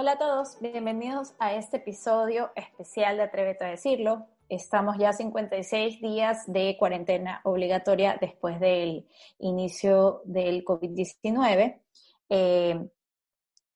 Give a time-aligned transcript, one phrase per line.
[0.00, 4.28] Hola a todos, bienvenidos a este episodio especial de Atrévete a decirlo.
[4.48, 9.06] Estamos ya 56 días de cuarentena obligatoria después del
[9.40, 11.82] inicio del COVID-19.
[12.30, 12.88] Eh,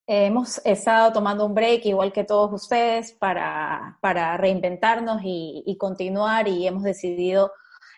[0.06, 6.48] hemos estado tomando un break, igual que todos ustedes, para, para reinventarnos y, y, continuar
[6.48, 7.52] y hemos decidido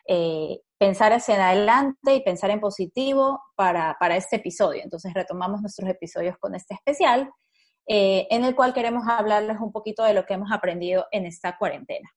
[0.08, 4.82] eh, pensar hacia adelante y pensar en positivo para, para este episodio.
[4.82, 7.30] Entonces retomamos nuestros episodios con este especial
[7.86, 11.56] eh, en el cual queremos hablarles un poquito de lo que hemos aprendido en esta
[11.56, 12.10] cuarentena.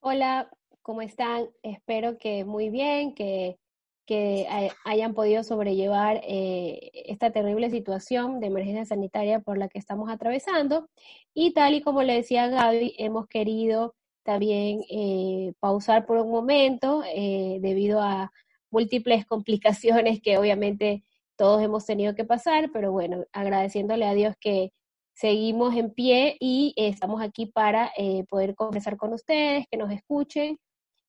[0.00, 0.50] Hola,
[0.82, 1.48] ¿cómo están?
[1.62, 3.58] Espero que muy bien, que,
[4.06, 4.46] que
[4.84, 10.90] hayan podido sobrellevar eh, esta terrible situación de emergencia sanitaria por la que estamos atravesando.
[11.32, 17.02] Y tal y como le decía Gaby, hemos querido también eh, pausar por un momento
[17.06, 18.32] eh, debido a
[18.70, 21.04] múltiples complicaciones que obviamente
[21.36, 24.70] todos hemos tenido que pasar, pero bueno, agradeciéndole a Dios que
[25.14, 30.58] seguimos en pie y estamos aquí para eh, poder conversar con ustedes, que nos escuchen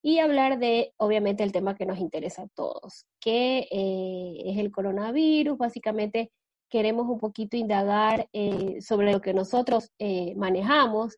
[0.02, 4.72] y hablar de, obviamente, el tema que nos interesa a todos, que eh, es el
[4.72, 5.58] coronavirus.
[5.58, 6.32] Básicamente
[6.70, 9.90] queremos un poquito indagar eh, sobre lo que nosotros
[10.36, 11.18] manejamos,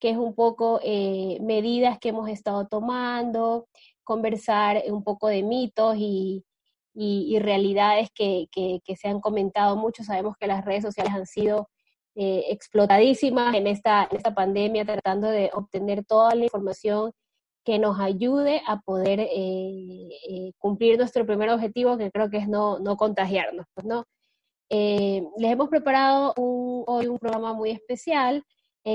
[0.00, 0.80] que es un poco
[1.40, 3.68] medidas que hemos estado tomando,
[4.02, 6.44] conversar un poco de mitos y,
[6.94, 10.04] y, y realidades que, que, que, se han comentado mucho.
[10.04, 11.68] Sabemos que las redes sociales han sido
[12.16, 17.12] eh, explotadísimas en esta, en esta pandemia, tratando de obtener toda la información
[17.64, 19.28] que nos ayude a poder eh,
[20.28, 23.66] eh, cumplir nuestro primer objetivo, que creo que es no, no contagiarnos.
[23.74, 24.04] Pues, ¿no?
[24.70, 28.42] les hemos preparado un, hoy un programa muy especial.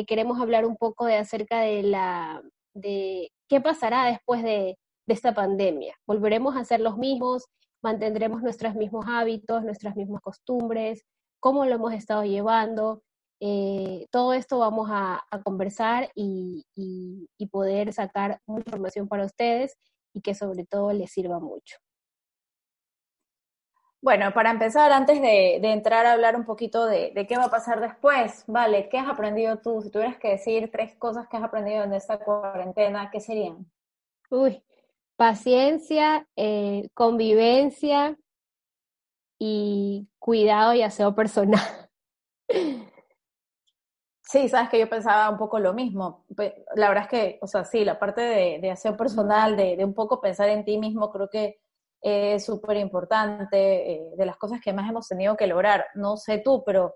[0.08, 2.42] queremos hablar un poco de acerca de la
[2.74, 4.78] de qué pasará después de,
[5.08, 5.96] de esta pandemia.
[6.06, 7.46] ¿Volveremos a ser los mismos?
[7.82, 11.06] Mantendremos nuestros mismos hábitos, nuestras mismas costumbres,
[11.40, 13.04] cómo lo hemos estado llevando.
[13.40, 19.24] Eh, todo esto vamos a, a conversar y, y, y, poder sacar mucha información para
[19.26, 19.78] ustedes
[20.14, 21.78] y que sobre todo les sirva mucho.
[24.02, 27.46] Bueno, para empezar, antes de, de entrar a hablar un poquito de, de, qué va
[27.46, 29.82] a pasar después, vale, ¿qué has aprendido tú?
[29.82, 33.70] Si tuvieras que decir tres cosas que has aprendido en esta cuarentena, ¿qué serían?
[34.30, 34.64] Uy,
[35.20, 38.18] paciencia, eh, convivencia
[39.38, 41.60] y cuidado y aseo personal.
[44.22, 46.24] Sí, sabes que yo pensaba un poco lo mismo.
[46.76, 49.96] La verdad es que, o sea, sí, la parte de, de aseo personal, de, un
[49.96, 51.60] poco pensar en ti mismo, creo que
[52.00, 55.88] es súper importante, eh, de las cosas que más hemos tenido que lograr.
[55.96, 56.94] No sé tú, pero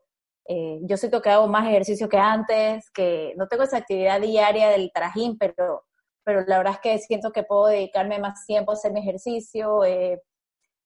[0.47, 4.69] eh, yo siento que hago más ejercicio que antes, que no tengo esa actividad diaria
[4.69, 5.83] del trajín, pero
[6.23, 9.83] pero la verdad es que siento que puedo dedicarme más tiempo a hacer mi ejercicio.
[9.83, 10.21] Eh,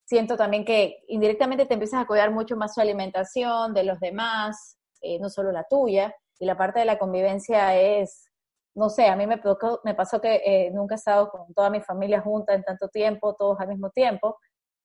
[0.05, 4.77] siento también que indirectamente te empiezas a cuidar mucho más su alimentación, de los demás,
[5.01, 6.15] eh, no solo la tuya.
[6.39, 8.29] Y la parte de la convivencia es,
[8.75, 11.69] no sé, a mí me, tocó, me pasó que eh, nunca he estado con toda
[11.69, 14.37] mi familia junta en tanto tiempo, todos al mismo tiempo,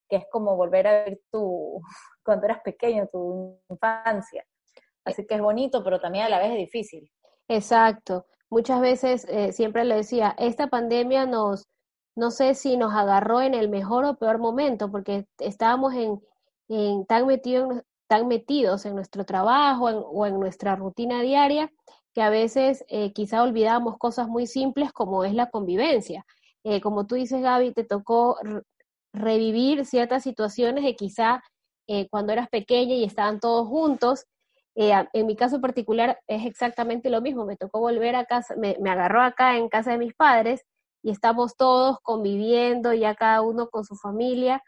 [0.09, 1.81] que es como volver a ver tu,
[2.25, 4.45] cuando eras pequeño, tu infancia.
[5.05, 7.11] Así que es bonito, pero también a la vez es difícil.
[7.49, 11.65] Exacto muchas veces eh, siempre le decía, esta pandemia nos,
[12.15, 16.21] no sé si nos agarró en el mejor o peor momento, porque estábamos en,
[16.69, 21.73] en tan, metido, tan metidos en nuestro trabajo o en nuestra rutina diaria
[22.13, 26.27] que a veces eh, quizá olvidamos cosas muy simples como es la convivencia.
[26.63, 28.37] Eh, como tú dices, Gaby, te tocó
[29.15, 31.43] revivir ciertas situaciones que quizá
[31.89, 34.27] eh, cuando eras pequeña y estaban todos juntos,
[34.75, 38.77] eh, en mi caso particular es exactamente lo mismo, me tocó volver a casa, me,
[38.91, 40.65] agarró acá en casa de mis padres
[41.03, 44.63] y estamos todos conviviendo ya cada uno con su familia.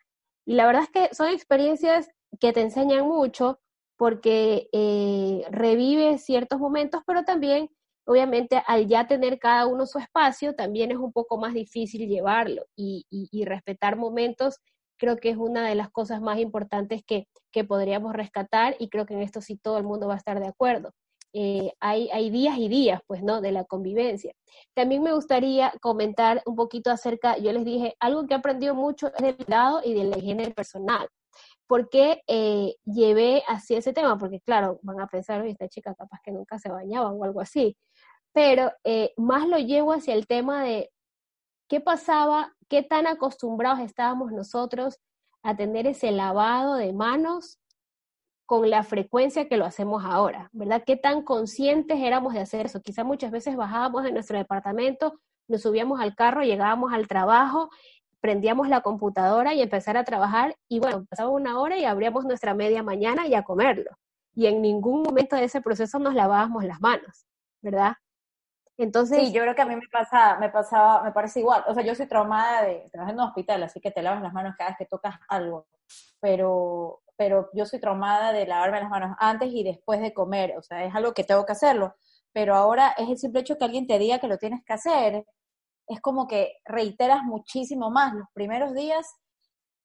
[0.47, 2.09] Y la verdad es que son experiencias
[2.41, 3.61] que te enseñan mucho
[3.97, 7.71] porque eh, revives ciertos momentos, pero también,
[8.07, 12.65] obviamente, al ya tener cada uno su espacio, también es un poco más difícil llevarlo
[12.77, 14.59] y respetar momentos
[14.99, 19.07] creo que es una de las cosas más importantes que, que, podríamos rescatar y creo
[19.07, 20.93] que en esto sí todo el mundo va a estar de acuerdo.
[21.33, 23.41] Eh, hay, hay días y días, pues, ¿no?
[23.41, 24.33] De la convivencia.
[24.73, 29.09] También me gustaría comentar un poquito acerca, yo les dije, algo que he aprendido mucho
[29.09, 31.09] es del cuidado y de la higiene personal.
[31.67, 34.19] ¿por qué eh, llevé así ese tema?
[34.19, 37.41] Porque claro, van a pensar, oye, esta chica capaz que nunca se bañaba o algo
[37.41, 37.77] así,
[38.33, 40.91] pero eh, más lo llevo hacia el tema de
[41.69, 44.99] qué pasaba, qué tan acostumbrados estábamos nosotros
[45.43, 47.59] a tener ese lavado de manos
[48.47, 50.83] con la frecuencia que lo hacemos ahora, ¿verdad?
[50.85, 52.83] ¿Qué tan conscientes éramos de hacer eso?
[52.83, 55.19] Quizá muchas veces bajábamos de nuestro departamento,
[55.49, 57.71] nos subíamos al carro, llegábamos al trabajo,
[58.21, 62.55] prendíamos la computadora y empezar a trabajar y bueno, pasaba una hora y abríamos nuestra
[62.55, 63.91] media mañana y a comerlo.
[64.35, 67.27] Y en ningún momento de ese proceso nos lavábamos las manos,
[67.63, 67.95] ¿verdad?
[68.77, 71.65] Entonces, sí, yo creo que a mí me pasa, me pasaba, me parece igual.
[71.69, 74.33] O sea, yo soy traumada de trabajar en un hospital, así que te lavas las
[74.33, 75.67] manos cada vez que tocas algo.
[76.21, 80.57] Pero, pero yo soy traumada de lavarme las manos antes y después de comer.
[80.59, 81.95] O sea, es algo que tengo que hacerlo.
[82.33, 85.25] Pero ahora es el simple hecho que alguien te diga que lo tienes que hacer.
[85.89, 88.15] Es como que reiteras muchísimo más.
[88.15, 89.07] Los primeros días,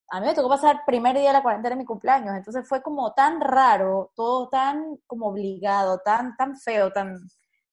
[0.10, 2.36] a mí me tocó pasar el primer día de la cuarentena de mi cumpleaños.
[2.36, 7.18] Entonces fue como tan raro, todo tan como obligado, tan, tan feo, tan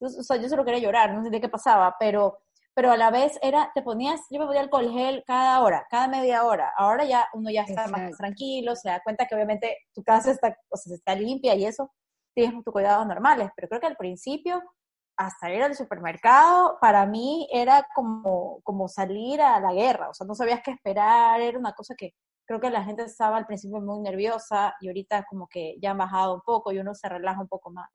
[0.01, 2.39] o sea, yo solo quería llorar, no sé qué pasaba, pero,
[2.75, 6.09] pero a la vez era, te ponías, yo me ponía alcohol gel cada hora, cada
[6.09, 6.73] media hora.
[6.77, 10.57] Ahora ya uno ya está más tranquilo, se da cuenta que obviamente tu casa está,
[10.69, 11.93] o sea, está limpia y eso,
[12.35, 14.63] tienes tus cuidados normales, pero creo que al principio,
[15.17, 20.27] hasta ir al supermercado, para mí era como, como salir a la guerra, o sea,
[20.27, 22.13] no sabías qué esperar, era una cosa que
[22.47, 25.99] creo que la gente estaba al principio muy nerviosa y ahorita como que ya han
[25.99, 27.91] bajado un poco y uno se relaja un poco más.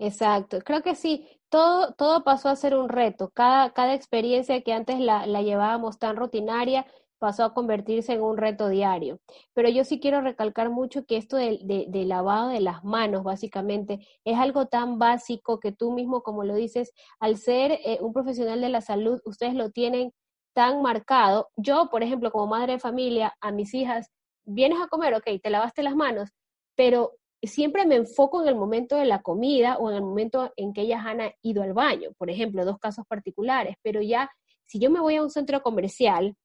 [0.00, 4.72] Exacto, creo que sí, todo, todo pasó a ser un reto, cada, cada experiencia que
[4.72, 6.86] antes la, la llevábamos tan rutinaria
[7.18, 9.18] pasó a convertirse en un reto diario.
[9.54, 13.98] Pero yo sí quiero recalcar mucho que esto del de, lavado de las manos, básicamente,
[14.24, 18.60] es algo tan básico que tú mismo, como lo dices, al ser eh, un profesional
[18.60, 20.12] de la salud, ustedes lo tienen
[20.54, 21.48] tan marcado.
[21.56, 24.10] Yo, por ejemplo, como madre de familia, a mis hijas,
[24.44, 26.30] vienes a comer, ok, te lavaste las manos,
[26.76, 27.12] pero
[27.42, 30.82] siempre me enfoco en el momento de la comida o en el momento en que
[30.82, 34.30] ellas han ido al baño, por ejemplo, dos casos particulares, pero ya
[34.66, 36.36] si yo me voy a un centro comercial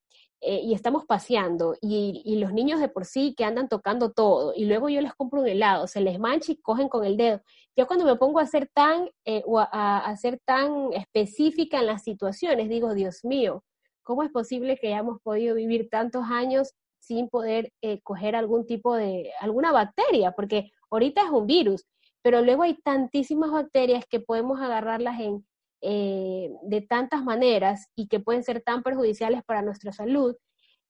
[0.46, 4.66] eh, y estamos paseando y, los niños de por sí que andan tocando todo y
[4.66, 7.42] luego yo les compro un helado, se les mancha y cogen con el dedo.
[7.78, 9.42] Yo cuando me pongo a ser tan, eh,
[9.72, 13.64] a, ser tan específica en las situaciones, digo, Dios mío,
[14.04, 18.96] ¿cómo es posible que hayamos podido vivir tantos años sin poder eh, coger algún tipo
[18.96, 20.32] de, alguna bacteria?
[20.32, 21.88] Porque Ahorita es un virus,
[22.22, 25.44] pero luego hay tantísimas bacterias que podemos agarrarlas en,
[25.82, 30.36] eh, de tantas maneras y que pueden ser tan perjudiciales para nuestra salud.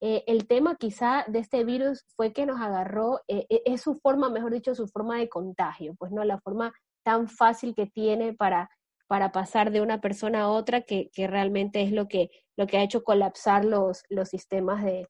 [0.01, 4.29] Eh, el tema quizá de este virus fue que nos agarró, eh, es su forma,
[4.29, 6.73] mejor dicho, su forma de contagio, pues no la forma
[7.05, 8.69] tan fácil que tiene para,
[9.07, 12.77] para pasar de una persona a otra, que, que realmente es lo que, lo que
[12.77, 15.07] ha hecho colapsar los, los sistemas de,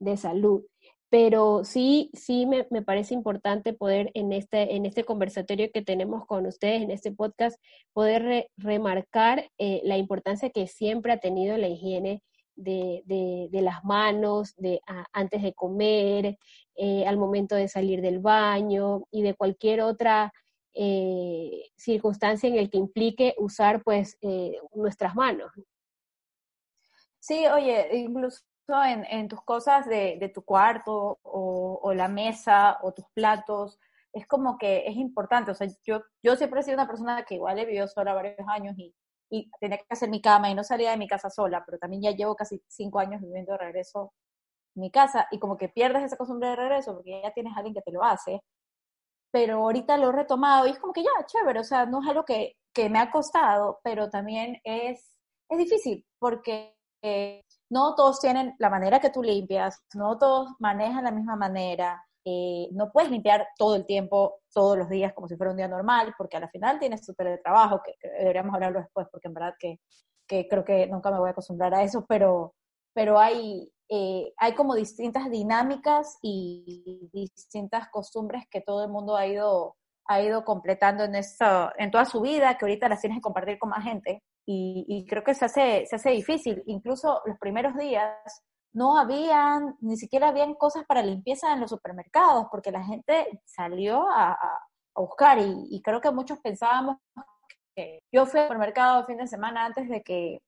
[0.00, 0.66] de salud
[1.14, 6.26] pero sí, sí me, me, parece importante poder en este, en este conversatorio que tenemos
[6.26, 7.56] con ustedes, en este podcast,
[7.92, 12.20] poder remarcar eh, la importancia que siempre ha tenido la higiene
[12.56, 14.80] de, de, las manos, de
[15.12, 16.36] antes de comer,
[16.74, 20.32] eh, al momento de salir del baño y de cualquier otra
[20.72, 24.18] eh, circunstancia en el que implique usar pues
[24.74, 25.52] nuestras manos.
[27.20, 32.78] Sí, oye, incluso en, en tus cosas de, de tu cuarto o, o, la mesa
[32.82, 33.78] o tus platos,
[34.12, 35.50] es como que es importante.
[35.50, 38.36] O sea, yo, yo siempre he sido una persona que igual he vivido sola varios
[38.48, 38.94] años y,
[39.30, 42.02] y tenía que hacer mi cama y no salía de mi casa sola, pero también
[42.02, 44.12] ya llevo casi cinco años viviendo de regreso
[44.76, 47.58] en mi casa y como que pierdes esa costumbre de regreso porque ya tienes a
[47.58, 48.40] alguien que te lo hace.
[49.32, 52.08] Pero ahorita lo he retomado y es como que ya, chévere, o sea, no es
[52.08, 56.73] algo que, que me ha costado, pero también es, es difícil porque
[57.06, 62.02] eh, no todos tienen la manera que tú limpias, no todos manejan la misma manera,
[62.24, 65.68] eh, no puedes limpiar todo el tiempo, todos los días como si fuera un día
[65.68, 69.80] normal, porque al final tienes tu teletrabajo, que, deberíamos hablarlo después, porque en verdad que,
[70.26, 72.54] que, creo que nunca me voy a acostumbrar a eso, pero,
[72.94, 79.26] pero hay, eh, hay como distintas dinámicas y distintas costumbres que todo el mundo ha
[79.26, 83.22] ido, ha ido completando en, eso, en toda su vida, que ahorita las tienes que
[83.22, 86.62] compartir con más gente y, creo que se hace, se hace difícil.
[86.66, 88.14] Incluso los primeros días
[88.72, 94.08] no habían, ni siquiera habían cosas para limpieza en los supermercados, porque la gente salió
[94.10, 94.60] a, a,
[94.96, 96.98] buscar y, creo que muchos pensábamos
[97.74, 100.40] que yo fui al supermercado el fin de semana antes de que,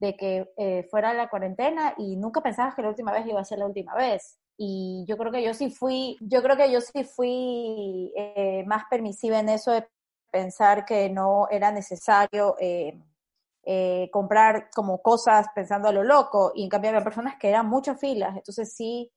[0.00, 3.44] de que eh, fuera la cuarentena y nunca pensabas que la última vez iba a
[3.44, 4.38] ser la última vez.
[4.58, 8.84] Y yo creo que yo sí fui, yo creo que yo sí fui eh, más
[8.90, 9.86] permisiva en eso de
[10.32, 12.98] pensar que no era necesario eh,
[13.64, 17.68] eh, comprar como cosas pensando a lo loco, y en cambio había personas que eran
[17.68, 19.10] muchas filas, entonces sí,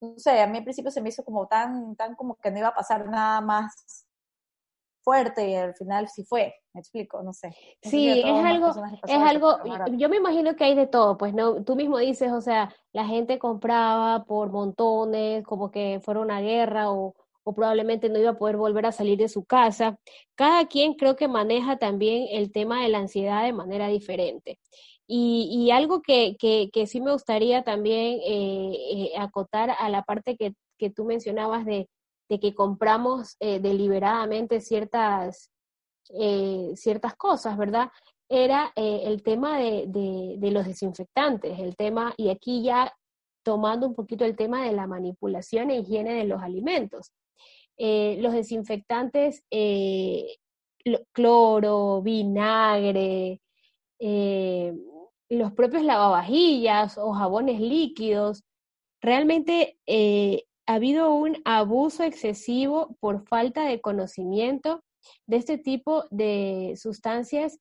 [0.00, 2.58] no sé, a mí al principio se me hizo como tan, tan como que no
[2.58, 4.06] iba a pasar nada más
[5.02, 7.54] fuerte y al final sí fue, me explico, no sé.
[7.82, 8.72] Sí, es algo,
[9.06, 9.58] es algo,
[9.96, 13.04] yo me imagino que hay de todo, pues no, tú mismo dices, o sea, la
[13.04, 18.38] gente compraba por montones, como que fuera una guerra o, o probablemente no iba a
[18.38, 19.98] poder volver a salir de su casa.
[20.34, 24.58] Cada quien creo que maneja también el tema de la ansiedad de manera diferente.
[25.06, 30.54] Y, algo que, que, sí me gustaría también eh, eh, acotar a la parte que,
[30.78, 31.88] que tú mencionabas de,
[32.30, 35.48] de que compramos eh, deliberadamente ciertas
[36.74, 37.88] ciertas cosas, ¿verdad?
[38.28, 42.92] Era el tema de, de, de los desinfectantes, el tema, y aquí ya
[43.42, 47.12] tomando un poquito el tema de la manipulación e higiene de los alimentos.
[47.84, 50.36] Eh, los desinfectantes, eh,
[50.84, 53.40] lo- cloro, vinagre,
[53.98, 54.72] eh,
[55.28, 58.44] los propios lavavajillas o jabones líquidos,
[59.00, 59.78] realmente
[60.66, 64.84] ha habido un abuso excesivo por falta de conocimiento
[65.26, 67.58] de este tipo de sustancias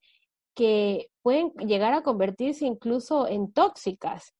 [0.55, 4.35] que pueden llegar a convertirse incluso en tóxicas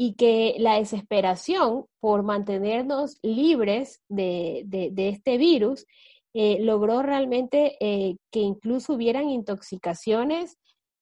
[0.00, 5.86] y que la desesperación por mantenernos libres de, de- este virus
[6.34, 10.56] eh, logró realmente eh, que incluso hubieran intoxicaciones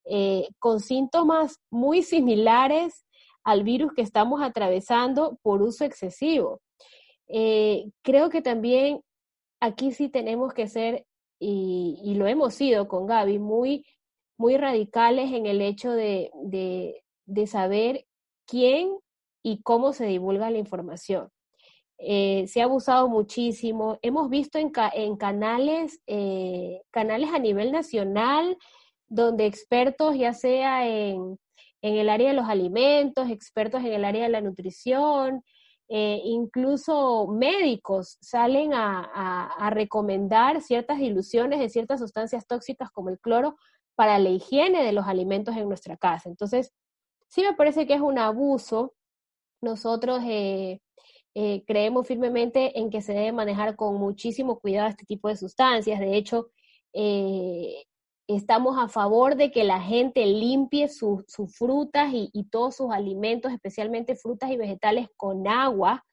[0.07, 3.05] eh, con síntomas muy similares
[3.45, 6.62] al virus que estamos atravesando por uso excesivo.
[7.29, 9.03] Creo que también
[9.61, 11.05] aquí sí tenemos que ser,
[11.38, 13.85] y, lo hemos sido con Gaby, muy,
[14.38, 16.31] muy radicales en el hecho de,
[17.26, 18.06] de saber
[18.47, 18.97] quién
[19.43, 21.31] y cómo se divulga la información.
[21.99, 23.99] Eh, se ha abusado muchísimo.
[24.03, 28.59] Hemos visto en, ca en canales, eh, canales a nivel nacional,
[29.09, 31.38] donde expertos, ya sea en,
[31.81, 35.43] en, el área de los alimentos, expertos en el área de la nutrición,
[35.88, 43.09] eh, incluso médicos salen a, a, a, recomendar ciertas diluciones de ciertas sustancias tóxicas como
[43.09, 43.57] el cloro
[43.95, 46.29] para la higiene de los alimentos en nuestra casa.
[46.29, 46.73] Entonces,
[47.28, 48.95] sí me parece que es un abuso.
[49.61, 50.80] Nosotros eh,
[51.38, 56.00] eh, creemos firmemente en que se debe manejar con muchísimo cuidado este tipo de sustancias.
[56.00, 56.49] De hecho,
[56.95, 57.85] eh,
[58.26, 63.52] estamos a favor de que la gente limpie sus su frutas y, todos sus alimentos,
[63.52, 66.06] especialmente frutas y vegetales, con agua.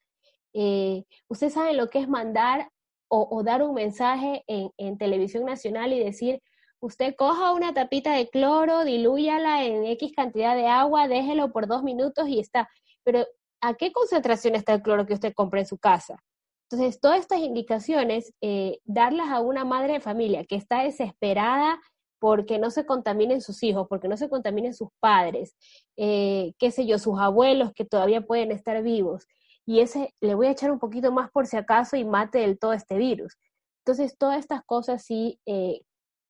[0.52, 2.68] Eh, Ustedes saben lo que es mandar
[3.08, 6.42] o, dar un mensaje en, en, televisión nacional y decir,
[6.84, 11.82] usted coja una tapita de cloro, dilúyala en X cantidad de agua, déjelo por dos
[11.82, 12.68] minutos y está.
[13.02, 13.26] Pero,
[13.62, 16.22] ¿a qué concentración está el cloro que usted compra en su casa?
[16.68, 21.80] Entonces, todas estas indicaciones, eh, darlas a una madre de familia que está desesperada
[22.18, 25.56] porque no se contaminen sus hijos, porque no se contaminen sus padres,
[25.96, 29.26] eh, qué sé yo, sus abuelos que todavía pueden estar vivos.
[29.66, 32.58] Y ese le voy a echar un poquito más por si acaso y mate del
[32.58, 33.38] todo este virus.
[33.86, 35.80] Entonces, todas estas cosas sí eh,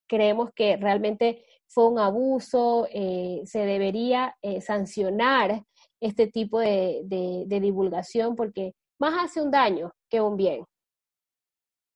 [0.06, 5.64] creemos que realmente fue un abuso, eh, se debería eh, sancionar
[6.00, 10.64] este tipo de, de, de divulgación porque más hace un daño que un bien.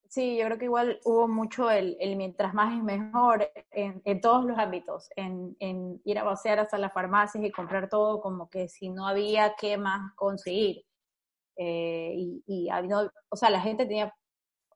[0.09, 4.21] Sí, yo creo que igual hubo mucho el, el mientras más es mejor en, en
[4.23, 8.49] todos los ámbitos, en, en, ir a pasear hasta las farmacias y comprar todo como
[8.49, 10.83] que si no había qué más conseguir.
[11.57, 14.15] Eh, y, y habido, o sea, la gente tenía,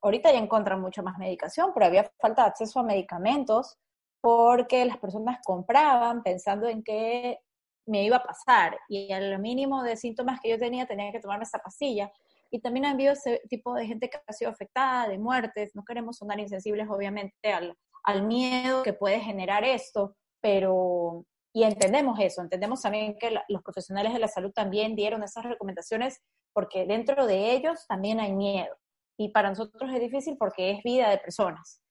[0.03, 3.77] ahorita ya encuentran mucha más medicación, pero había falta de acceso a medicamentos
[4.21, 7.39] porque las personas compraban pensando en que
[7.85, 11.43] me iba a pasar y al mínimo de síntomas que yo tenía tenía que tomarme
[11.43, 12.11] esa pastilla
[12.53, 15.71] y también han habido ese tipo de gente que ha sido afectada, de muertes.
[15.73, 22.19] No queremos sonar insensibles, obviamente, al, al miedo que puede generar esto, pero, y entendemos
[22.19, 26.21] eso, entendemos también que los profesionales de la salud también dieron esas recomendaciones
[26.53, 28.75] porque dentro de ellos también hay miedo.
[29.17, 31.81] Y para nosotros es difícil porque es vida de personas.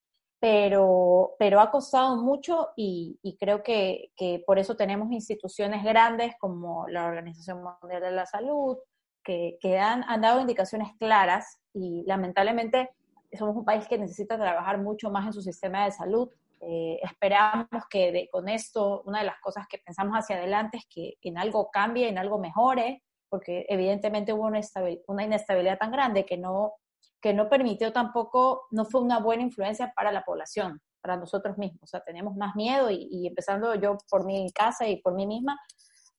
[0.40, 6.34] Pero, pero ha costado mucho y, y creo que, que por eso tenemos instituciones grandes
[6.40, 8.76] como la Organización Mundial de la Salud,
[9.22, 12.90] que, que han, han, dado indicaciones claras y lamentablemente
[13.38, 16.28] somos un país que necesita trabajar mucho más en su sistema de salud.
[16.60, 20.86] Eh, esperamos que de, con esto, una de las cosas que pensamos hacia adelante es
[20.88, 24.60] que en algo cambie, en algo mejore, porque evidentemente hubo una,
[25.06, 26.74] una inestabilidad tan grande que no,
[27.22, 31.84] que no permitió tampoco, no fue una buena influencia para la población, para nosotros mismos.
[31.84, 35.58] O sea, tenemos más miedo y, empezando yo por mi casa y por mí misma,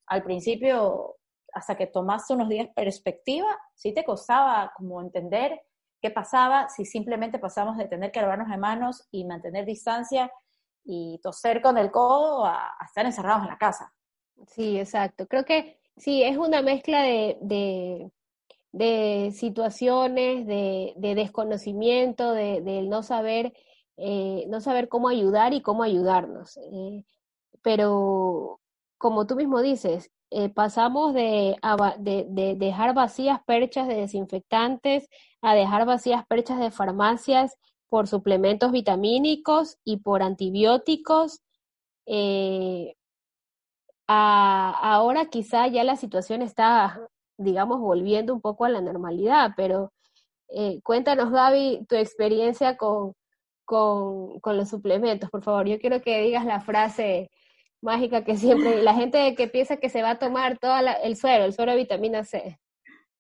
[0.08, 1.18] al principio
[1.54, 5.62] hasta que tomaste unos días perspectiva, sí te costaba como entender
[6.02, 10.32] qué pasaba si simplemente pasamos de tener que lavarnos de manos y mantener distancia
[10.84, 13.94] y toser con el codo a, estar encerrados en la casa.
[14.48, 15.28] Sí, exacto.
[15.28, 18.12] Creo que sí, es una mezcla de,
[18.74, 23.54] de situaciones de, de desconocimiento, de, no saber,
[23.98, 26.58] eh, no saber cómo ayudar y cómo ayudarnos.
[26.58, 27.06] Eh,
[27.62, 28.60] pero
[28.98, 31.56] como tú mismo dices, eh, pasamos de,
[32.00, 35.08] de, de, dejar vacías perchas de desinfectantes
[35.42, 37.56] a dejar vacías perchas de farmacias
[37.90, 41.42] por suplementos vitamínicos y por antibióticos.
[44.08, 47.00] A, ahora quizá ya la situación está,
[47.38, 49.92] digamos, volviendo un poco a la normalidad, pero
[50.50, 53.14] eh, cuéntanos, Gaby, tu experiencia con,
[53.66, 55.68] con, con los suplementos, por favor.
[55.68, 57.32] Yo quiero que digas la frase
[57.82, 61.46] mágica que siempre, la gente que piensa que se va a tomar todo el suero,
[61.46, 62.60] el suero de vitamina C,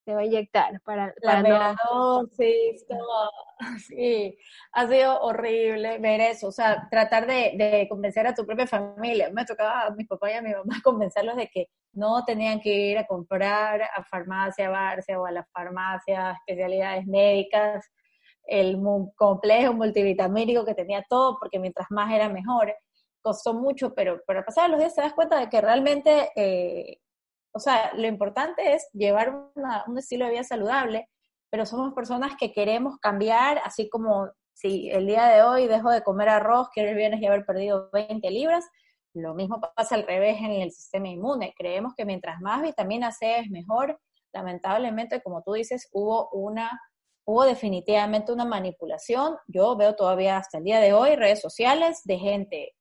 [0.03, 2.25] se va a inyectar para, para la no...
[2.27, 2.75] sí,
[3.87, 4.37] sí,
[4.73, 9.29] ha sido horrible ver eso, o sea, tratar de, de, convencer a tu propia familia.
[9.31, 12.69] Me tocaba a mi papá y a mi mamá convencerlos de que no tenían que
[12.69, 17.89] ir a comprar a farmacia Barcia o a las farmacias, especialidades médicas,
[18.45, 18.77] el
[19.15, 22.73] complejo multivitamínico que tenía todo, porque mientras más era mejor
[23.21, 26.99] costó mucho, pero, pero pasar los días te das cuenta de que realmente, eh,
[27.53, 29.33] o sea, lo importante es llevar
[29.87, 31.09] un estilo de vida saludable,
[31.49, 36.03] pero somos personas que queremos cambiar, así como si el día de hoy dejo de
[36.03, 38.65] comer arroz, quiero el viernes y haber perdido 20 libras,
[39.13, 41.53] lo mismo pasa al revés en el sistema inmune.
[41.55, 43.99] Creemos que mientras más vitamina C es mejor.
[44.33, 46.79] Lamentablemente, como tú dices, hubo una
[47.25, 49.37] hubo definitivamente una manipulación.
[49.47, 52.73] Yo veo todavía hasta el día de hoy redes sociales de gente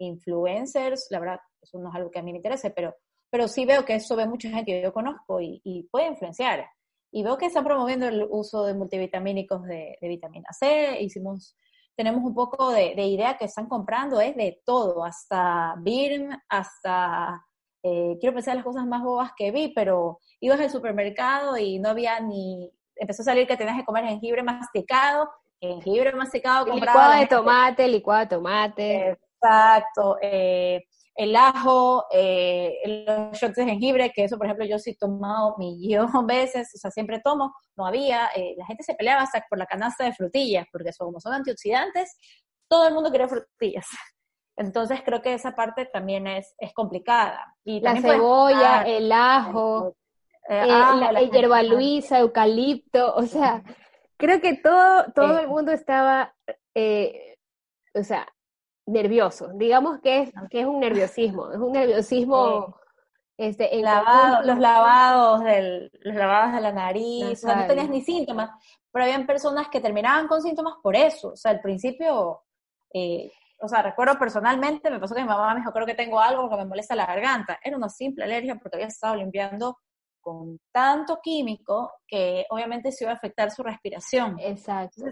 [0.00, 2.94] influencers, la verdad, eso no es algo que a mí me interese, pero,
[3.30, 6.68] pero sí veo que eso ve mucha gente que yo conozco y, puede influenciar.
[7.12, 11.56] Y veo que están promoviendo el uso de multivitamínicos de, vitamina C, hicimos,
[11.96, 17.44] tenemos un poco de, idea que están comprando, es de todo, hasta BIRM, hasta,
[17.82, 21.90] eh, quiero pensar las cosas más bobas que vi, pero ibas al supermercado y no
[21.90, 26.98] había ni, empezó a salir que tenías que comer jengibre masticado, jengibre masticado comprado.
[26.98, 29.18] Licuado de tomate, licuado de tomate.
[29.42, 30.16] Exacto.
[30.20, 30.84] Eh,
[31.20, 35.54] el ajo, eh, los shots de jengibre, que eso, por ejemplo, yo sí he tomado
[35.58, 39.58] millón veces, o sea, siempre tomo, no había, eh, la gente se peleaba hasta por
[39.58, 42.16] la canasta de frutillas, porque son, como son antioxidantes,
[42.70, 43.86] todo el mundo quiere frutillas.
[44.56, 47.54] Entonces creo que esa parte también es, es complicada.
[47.64, 49.94] Y la cebolla, el ajo,
[50.48, 53.62] eh, la, el hierba luisa, eucalipto, o sea,
[54.16, 56.34] creo que todo, todo el mundo estaba,
[56.74, 58.26] o sea,
[58.90, 59.50] nervioso.
[59.54, 62.76] Digamos que es, que es un nerviosismo, es un nerviosismo...
[63.36, 68.50] Este, en Lavado, los lavados del, los lavados de la nariz, no tenías ni síntomas,
[68.92, 71.28] pero habían personas que terminaban con síntomas por eso.
[71.28, 72.42] O sea, al principio,
[72.92, 76.20] eh, o sea, recuerdo personalmente, me pasó que mi mamá me dijo, creo que tengo
[76.20, 77.58] algo porque me molesta la garganta.
[77.64, 79.78] Era una simple alergia porque había estado limpiando
[80.20, 84.36] con tanto químico que obviamente se iba a afectar su respiración.
[84.38, 85.02] Exacto.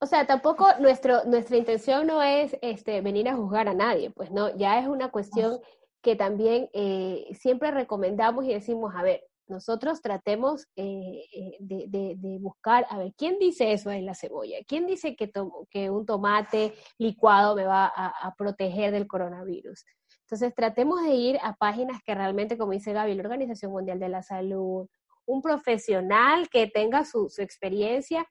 [0.00, 4.30] O sea, tampoco nuestro, nuestra intención no es este, venir a juzgar a nadie, pues
[4.30, 5.60] no, ya es una cuestión
[6.02, 12.86] que también eh, siempre recomendamos y decimos, a ver, nosotros tratemos eh, eh, de, buscar,
[12.90, 14.58] a ver, ¿quién dice eso en la cebolla?
[14.66, 15.30] ¿Quién dice que,
[15.70, 19.84] que un tomate licuado me va a proteger del coronavirus?
[20.26, 24.08] Entonces, tratemos de ir a páginas que realmente, como dice Gaby, la Organización Mundial de
[24.08, 24.88] la Salud,
[25.24, 28.26] un profesional que tenga su, experiencia.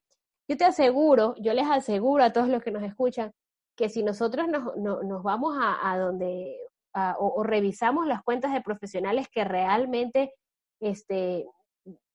[0.45, 3.31] Yo te aseguro, yo les aseguro a todos los que nos escuchan,
[3.77, 6.57] que si nosotros nos, vamos a, donde
[7.17, 10.33] o, revisamos las cuentas de profesionales que realmente
[10.81, 11.47] este,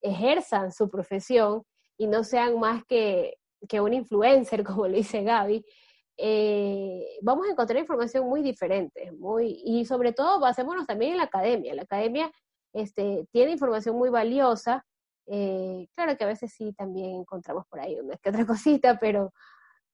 [0.02, 1.62] ejerzan su profesión
[1.96, 5.64] y no sean más que, que un influencer, como lo dice Gaby,
[6.16, 11.24] eh, vamos a encontrar información muy diferente, muy, y sobre todo basémonos también en la
[11.24, 11.74] academia.
[11.74, 12.30] La academia
[12.72, 14.84] este, tiene información muy valiosa,
[15.26, 19.32] eh, claro que a veces sí también encontramos por ahí una que otra cosita, pero,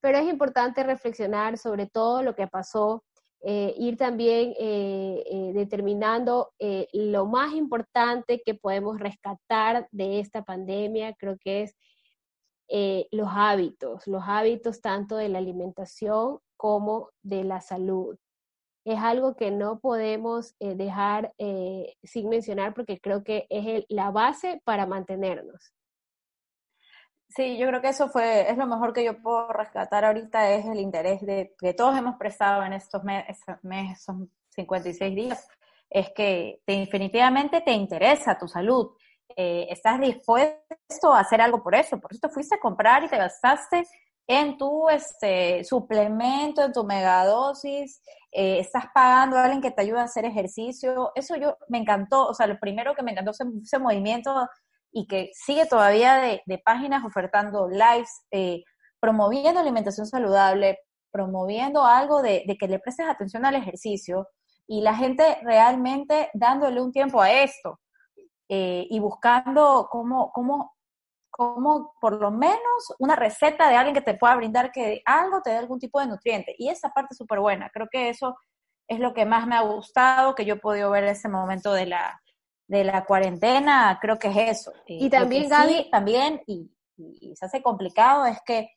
[0.00, 3.04] pero es importante reflexionar sobre todo lo que pasó,
[3.42, 4.54] eh, ir también
[5.54, 6.52] determinando
[6.92, 11.76] lo más importante que podemos rescatar de esta pandemia, creo que es
[12.68, 18.18] eh, los hábitos, los hábitos tanto de la alimentación como de la salud.
[18.84, 24.10] Es algo que no podemos eh, dejar eh, sin mencionar porque creo que es la
[24.10, 25.72] base para mantenernos.
[27.28, 30.64] Sí, yo creo que eso fue, es lo mejor que yo puedo rescatar ahorita, es
[30.66, 34.06] el interés de, que todos hemos prestado en estos meses, meses
[34.50, 35.48] 56 días,
[35.90, 38.92] es que definitivamente te interesa tu salud
[39.34, 41.98] eh, estás dispuesto a hacer algo por eso.
[41.98, 43.84] Por eso te fuiste a comprar y te gastaste
[44.26, 50.00] en tu este, suplemento, en tu megadosis, eh, estás pagando a alguien que te ayude
[50.00, 51.12] a hacer ejercicio.
[51.14, 54.48] Eso yo me encantó, o sea, lo primero que me encantó ese, ese movimiento
[54.90, 58.64] y que sigue todavía de, de páginas ofertando lives, eh,
[58.98, 60.78] promoviendo alimentación saludable,
[61.12, 64.28] promoviendo algo de, de, que le prestes atención al ejercicio
[64.66, 67.78] y la gente realmente dándole un tiempo a esto
[68.48, 70.74] eh, y buscando cómo, cómo,
[71.30, 75.50] cómo por lo menos una receta de alguien que te pueda brindar que algo te
[75.50, 76.54] dé algún tipo de nutriente.
[76.58, 77.70] Y esa parte es súper buena.
[77.72, 78.36] Creo que eso
[78.88, 81.72] es lo que más me ha gustado, que yo he podido ver en ese momento
[81.72, 82.20] de la,
[82.68, 84.72] de la cuarentena, creo que es eso.
[84.86, 88.70] Y también, Gaby, también, y, y, se hace complicado, es que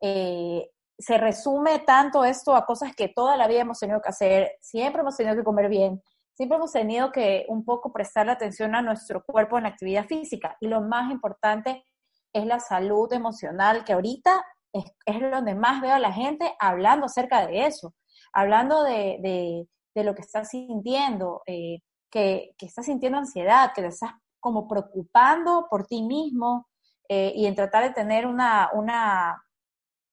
[0.00, 4.52] eh, se resume tanto esto a cosas que toda la vida hemos tenido que hacer,
[4.60, 6.02] siempre hemos tenido que comer bien,
[6.40, 10.56] siempre hemos tenido que un poco prestarle atención a nuestro cuerpo en la actividad física.
[10.58, 11.84] Y lo más importante
[12.32, 17.04] es la salud emocional, que ahorita es, es donde más veo a la gente hablando
[17.04, 17.92] acerca de eso,
[18.32, 21.42] hablando de, de, de lo que está sintiendo.
[21.46, 26.66] Eh, que, que estás sintiendo ansiedad, que te estás como preocupando por ti mismo
[27.06, 29.44] eh, y en tratar de tener una, una,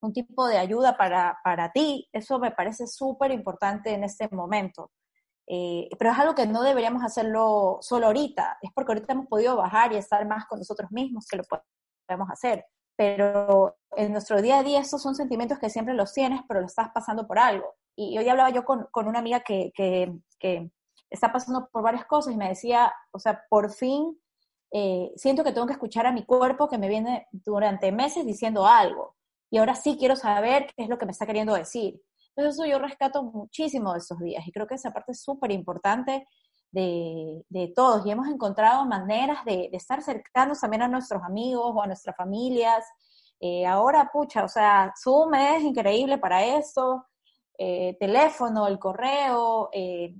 [0.01, 4.91] un tipo de ayuda para, para ti, eso me parece súper importante en este momento.
[5.49, 9.55] Eh, pero es algo que no deberíamos hacerlo solo ahorita, es porque ahorita hemos podido
[9.55, 12.65] bajar y estar más con nosotros mismos que lo podemos hacer.
[12.97, 16.65] Pero en nuestro día a día estos son sentimientos que siempre los tienes, pero lo
[16.65, 17.75] estás pasando por algo.
[17.95, 20.69] Y hoy hablaba yo con, con una amiga que, que, que
[21.10, 24.19] está pasando por varias cosas y me decía, o sea, por fin
[24.71, 28.67] eh, siento que tengo que escuchar a mi cuerpo que me viene durante meses diciendo
[28.67, 29.15] algo
[29.49, 32.01] y ahora sí quiero saber qué es lo que me está queriendo decir.
[32.38, 35.52] Entonces eso yo rescato muchísimo de esos días y creo que esa parte es súper
[35.52, 36.28] importante
[36.71, 38.06] de, de, todos.
[38.06, 42.86] Y hemos encontrado maneras de, estar cercanos también a nuestros amigos o a nuestras familias.
[43.39, 47.08] Eh, ahora, pucha, o sea, Zoom es increíble para eso,
[47.58, 50.13] eh, teléfono, el correo, eh,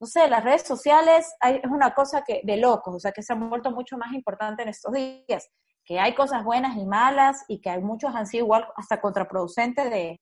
[0.00, 3.22] no sé, las redes sociales hay, es una cosa que de locos, o sea, que
[3.22, 5.48] se han vuelto mucho más importante en estos días,
[5.84, 9.90] que hay cosas buenas y malas y que hay muchos han sido igual hasta contraproducentes
[9.90, 10.20] de,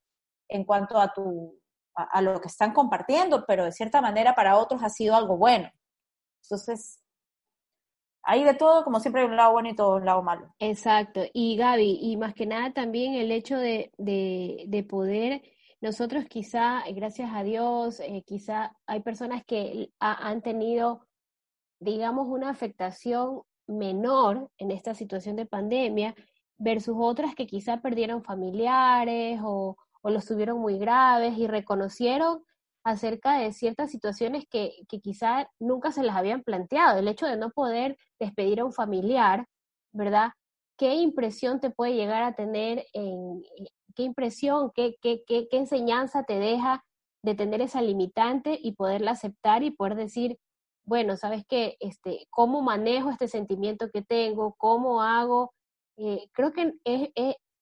[0.48, 1.58] en cuanto a, tu,
[1.94, 5.70] a, lo que están compartiendo, pero de cierta manera para otros ha sido algo bueno.
[6.42, 7.02] Entonces,
[8.22, 10.54] hay de todo, como siempre hay un lado bueno y todo un lado malo.
[10.58, 11.22] Exacto.
[11.32, 15.42] Y Gaby, y más que nada también el hecho de, de, de poder
[15.80, 21.06] nosotros quizá, gracias a Dios, eh, quizá hay personas que ha, han tenido,
[21.80, 26.14] digamos, una afectación menor en esta situación de pandemia
[26.56, 32.44] versus otras que quizá perdieron familiares o, o los tuvieron muy graves y reconocieron
[32.84, 37.00] acerca de ciertas situaciones que, que quizá nunca se las habían planteado.
[37.00, 39.48] El hecho de no poder despedir a un familiar,
[39.92, 40.30] ¿verdad?
[40.78, 43.42] ¿Qué impresión te puede llegar a tener en,
[43.96, 46.84] qué impresión, qué, qué, qué, enseñanza te deja
[47.24, 50.38] de tener esa limitante y poderla aceptar y poder decir,
[50.84, 55.52] bueno, sabes qué, este, cómo manejo este sentimiento que tengo, cómo hago.
[55.96, 57.10] Eh, creo que es,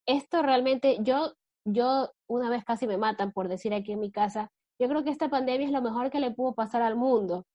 [0.04, 1.32] esto realmente, yo,
[1.64, 5.10] yo una vez casi me matan por decir aquí en mi casa, yo creo que
[5.10, 7.46] esta pandemia es lo mejor que le pudo pasar al mundo.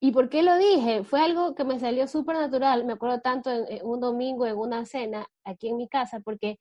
[0.00, 1.04] ¿Y por qué lo dije?
[1.04, 4.84] Fue algo que me salió súper natural, me acuerdo tanto en, un domingo en una
[4.84, 6.58] cena aquí en mi casa, porque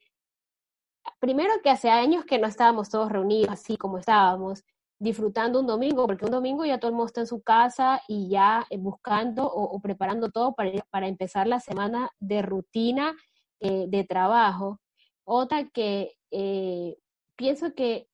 [1.20, 4.64] primero que hace años que no estábamos todos reunidos así como estábamos,
[5.00, 8.30] disfrutando un domingo, porque un domingo ya todo el mundo está en su casa y
[8.30, 13.16] ya eh, buscando o, o preparando todo para, para, empezar la semana de rutina
[13.60, 14.80] eh, de trabajo.
[15.24, 16.98] Otra que eh,
[17.42, 18.08] pienso que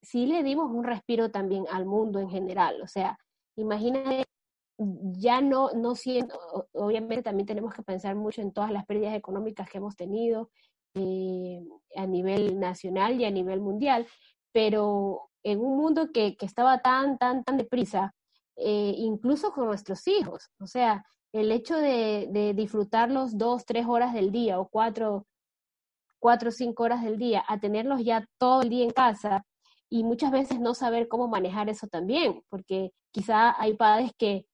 [0.00, 3.18] sí le dimos un respiro también al mundo en general, o sea,
[3.54, 4.24] imagínate
[4.78, 6.34] ya no, no siendo,
[6.72, 10.50] obviamente también tenemos que pensar mucho en todas las pérdidas económicas que hemos tenido,
[10.94, 11.60] eh,
[11.96, 14.06] a nivel nacional y a nivel mundial,
[14.52, 18.14] pero en un mundo que, que estaba tan, tan, tan deprisa,
[18.56, 21.04] eh, incluso con nuestros hijos, o sea,
[21.34, 25.26] el hecho de, de disfrutarlos dos, tres horas del día o cuatro,
[26.22, 29.44] cuatro o cinco horas del día, a tenerlos ya todo el día en casa
[29.90, 34.46] y muchas veces no saber cómo manejar eso también, porque quizá hay padres que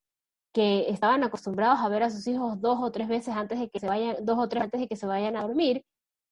[0.52, 3.81] que estaban acostumbrados a ver a sus hijos dos o tres veces antes de que
[3.81, 5.85] se vayan, dos o tres antes de que se vayan a dormir,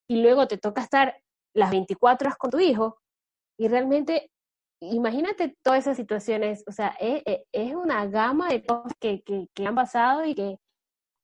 [0.08, 1.16] y luego te toca estar
[1.54, 2.98] las 24 horas con tu hijo
[3.58, 4.30] y realmente,
[4.80, 7.22] imagínate todas esas situaciones, o sea, es,
[7.52, 10.58] es una gama de cosas que, que, que, han pasado y que,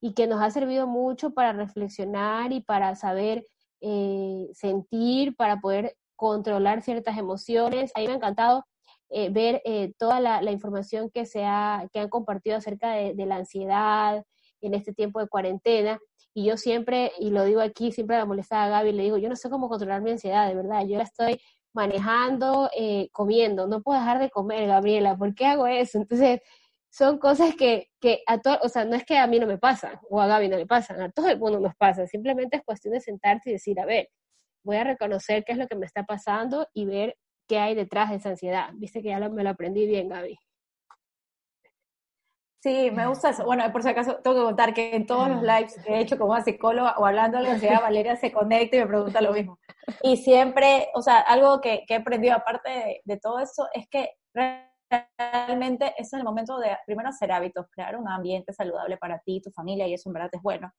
[0.01, 3.47] y que nos ha servido mucho para reflexionar y para saber
[3.83, 7.93] eh, sentir, para poder controlar ciertas emociones.
[7.95, 8.65] A mí me ha encantado
[9.11, 13.15] eh, ver eh, toda la, la, información que, se ha, que han compartido acerca de,
[13.15, 14.25] de la ansiedad
[14.63, 16.01] en este tiempo de cuarentena
[16.35, 19.29] y yo siempre, y lo digo aquí, siempre la molestaba a Gaby, le digo, yo
[19.29, 21.41] no sé cómo controlar mi ansiedad, de verdad, yo la estoy
[21.75, 25.99] manejando, eh, comiendo, no puedo dejar de comer, Gabriela, ¿por qué hago eso?
[25.99, 26.41] Entonces,
[26.93, 29.57] son cosas que, que a todo, o sea, no es que a mí no me
[29.57, 32.63] pasan, o a Gaby no le pasan, a todo el mundo nos pasa, simplemente es
[32.63, 34.11] cuestión de sentarse y decir, a ver,
[34.63, 37.17] voy a reconocer qué es lo que me está pasando y ver
[37.49, 38.71] qué hay detrás de esa ansiedad.
[38.75, 40.39] Viste que ya me lo aprendí bien, Gaby.
[42.63, 43.45] Sí, me gusta eso.
[43.45, 46.19] Bueno, por si acaso, tengo que contar que en todos los lives que he hecho
[46.19, 49.59] como psicóloga o hablando de la ansiedad, Valeria se conecta y me pregunta lo mismo.
[50.03, 53.89] Y siempre, o sea, algo que, que he aprendido aparte de, de, todo eso es
[53.89, 54.11] que
[55.19, 59.51] realmente es el momento de, primero, hacer hábitos, crear un ambiente saludable para ti tu
[59.51, 60.73] familia, y eso en verdad es bueno.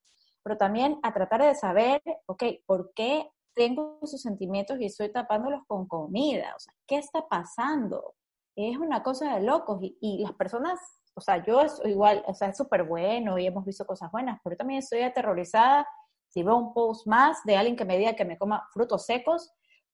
[0.44, 5.62] Pero también a tratar de saber, ok, ¿por qué tengo esos sentimientos y estoy tapándolos
[5.68, 6.54] con comida?
[6.56, 8.16] O sea, ¿qué está pasando?
[8.56, 10.80] Es una cosa de locos y, y las personas
[11.16, 14.40] o sea, yo es igual, o sea, es súper bueno y hemos visto cosas buenas,
[14.44, 15.88] pero también estoy aterrorizada
[16.28, 19.54] si veo un post más de alguien que me diga que me coma frutos secos,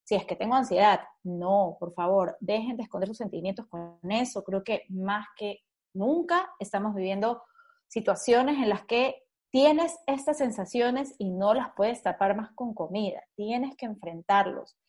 [0.10, 1.02] si es que tengo ansiedad.
[1.24, 4.44] No, por favor, dejen de esconder sus sentimientos con eso.
[4.44, 5.60] Creo que más que
[5.94, 7.44] nunca estamos viviendo
[7.88, 13.24] situaciones en las que tienes estas sensaciones y no las puedes tapar más con comida.
[13.36, 14.80] Tienes que enfrentarlos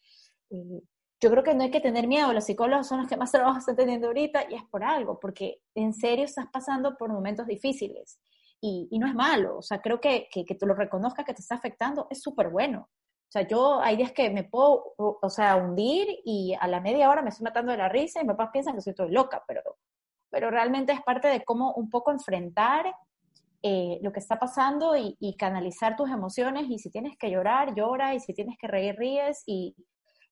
[1.21, 3.59] yo creo que no hay que tener miedo, los psicólogos son los que más trabajo
[3.59, 8.19] están teniendo ahorita y es por algo, porque en serio estás pasando por momentos difíciles
[8.63, 11.41] y, no es malo, o sea, creo que, que, que tú lo reconozcas que te
[11.41, 12.89] está afectando es súper bueno.
[13.31, 17.09] O sea, yo hay días que me puedo, o sea, hundir y a la media
[17.09, 19.45] hora me estoy matando de la risa y mis papás piensan que soy todo loca,
[19.47, 19.63] pero,
[20.31, 22.93] pero realmente es parte de cómo un poco enfrentar
[23.63, 28.17] eh, lo que está pasando y, canalizar tus emociones y si tienes que llorar, llora
[28.17, 29.77] y si tienes que reír, ríes y,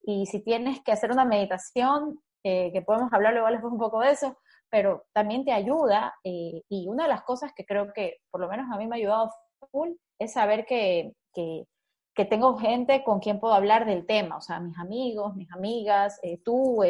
[0.03, 4.01] y si tienes que hacer una meditación, eh, que podemos hablar luego después un poco
[4.01, 4.37] de eso,
[4.71, 8.49] pero también te ayuda eh, y una de las cosas que creo que por lo
[8.49, 9.31] menos a mí me ha ayudado
[9.71, 11.65] full es saber que, que,
[12.19, 16.19] que tengo gente con quien puedo hablar del tema, o sea, mis amigos, mis amigas,
[16.25, 16.83] eh, tú,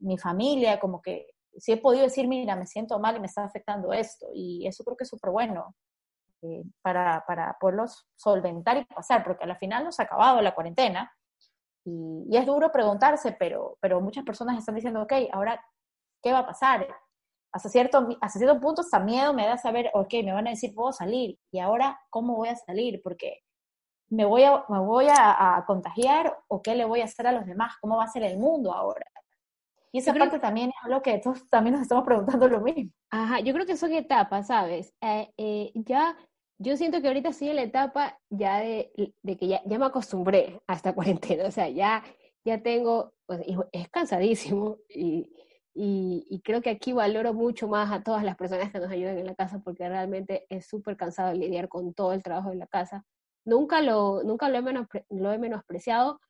[0.00, 3.44] mi familia, como que si he podido decir, mira, me siento mal y me está
[3.44, 5.74] afectando esto, y eso creo que es súper bueno
[6.82, 11.10] para, para poderlos solventar y pasar, porque al final nos ha acabado la cuarentena,
[11.82, 15.58] y, es duro preguntarse, pero, pero muchas personas están diciendo, ok, ahora,
[16.22, 16.86] ¿qué va a pasar?
[17.50, 20.74] Hasta cierto, hasta cierto punto hasta miedo me da saber, ok, me van a decir,
[20.74, 23.00] puedo salir, y ahora, ¿cómo voy a salir?
[23.02, 23.45] Porque
[24.08, 27.32] me voy a, me voy a, a contagiar o qué le voy a hacer a
[27.32, 29.06] los demás, cómo va a ser el mundo ahora.
[29.92, 32.90] Y esa parte también es algo que todos también nos estamos preguntando lo mismo.
[33.10, 34.92] Ajá, yo creo que son etapas, ¿sabes?
[35.00, 36.16] Eh, eh, ya
[36.58, 38.92] yo siento que ahorita estoy en la etapa ya de,
[39.22, 42.02] de que ya, ya, me acostumbré a esta cuarentena, o sea, ya,
[42.44, 43.40] ya tengo, pues,
[43.72, 45.30] es cansadísimo y,
[45.74, 49.18] y, y, creo que aquí valoro mucho más a todas las personas que nos ayudan
[49.18, 52.66] en la casa porque realmente es súper cansado lidiar con todo el trabajo de la
[52.66, 53.04] casa.
[53.46, 56.20] Nunca lo, nunca lo he, menospre lo he menospreciado,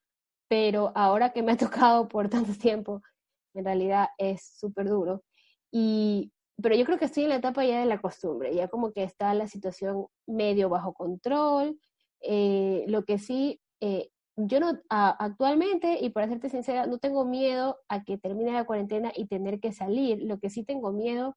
[0.47, 3.01] pero ahora que me ha tocado por tanto tiempo,
[3.55, 5.23] en realidad es súper duro.
[5.71, 8.91] Y, pero yo creo que estoy en la etapa ya de la costumbre, ya como
[8.91, 11.79] que está la situación medio bajo control.
[12.21, 17.25] Eh, lo que sí, eh, yo no, a, actualmente, y para serte sincera, no tengo
[17.25, 20.21] miedo a que termine la cuarentena y tener que salir.
[20.23, 21.35] Lo que sí tengo miedo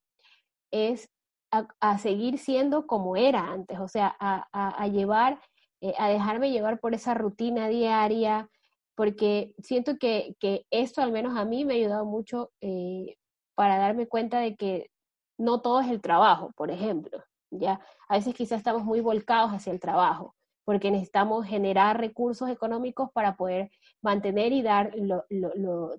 [0.71, 1.11] es
[1.51, 5.41] a, a seguir siendo como era antes, o sea, a, a llevar,
[5.81, 8.49] eh, a dejarme llevar por esa rutina diaria,
[8.95, 13.17] porque siento que, que esto al menos a mí me ha ayudado mucho eh,
[13.55, 14.91] para darme cuenta de que
[15.39, 17.81] no todo es el trabajo, por ejemplo, ¿ya?
[18.09, 23.37] A veces quizás estamos muy volcados hacia el trabajo, porque necesitamos generar recursos económicos para
[23.37, 23.71] poder
[24.03, 24.93] mantener y dar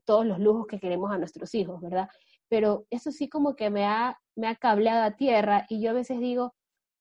[0.05, 2.07] todos los lujos que queremos a nuestros hijos, ¿verdad?
[2.49, 5.93] Pero eso sí como que me ha, me ha cableado a tierra y yo a
[5.93, 6.53] veces digo,